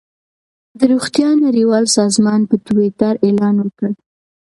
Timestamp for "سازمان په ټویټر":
1.97-3.13